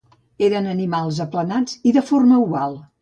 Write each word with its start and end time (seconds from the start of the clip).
Eren 0.47 0.69
animals 0.71 1.19
aplanats 1.27 1.77
i 1.91 1.93
de 1.99 2.07
forma 2.09 2.41
oval. 2.47 2.79